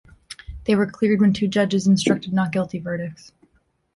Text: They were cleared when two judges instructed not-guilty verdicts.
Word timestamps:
They 0.63 0.73
were 0.75 0.87
cleared 0.89 1.21
when 1.21 1.31
two 1.31 1.47
judges 1.47 1.85
instructed 1.85 2.33
not-guilty 2.33 2.79
verdicts. 2.79 3.33